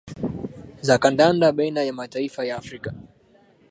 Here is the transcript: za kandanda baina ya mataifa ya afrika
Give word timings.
za 0.81 0.97
kandanda 0.97 1.51
baina 1.51 1.83
ya 1.83 1.93
mataifa 1.93 2.45
ya 2.45 2.57
afrika 2.57 2.93